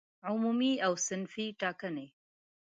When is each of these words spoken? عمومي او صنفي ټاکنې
عمومي 0.27 0.73
او 0.85 0.93
صنفي 1.07 1.45
ټاکنې 1.61 2.07